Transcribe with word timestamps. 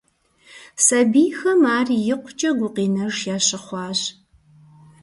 Сабийхэм 0.85 1.61
ар 1.77 1.87
икъукӀэ 2.11 2.51
гукъинэж 2.57 3.15
ящыхъуащ. 3.35 4.01